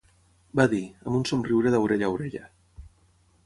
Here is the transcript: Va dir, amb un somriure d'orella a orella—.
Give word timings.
Va 0.59 0.65
dir, 0.71 0.79
amb 1.03 1.19
un 1.19 1.27
somriure 1.33 1.75
d'orella 1.77 2.11
a 2.11 2.13
orella—. 2.17 2.45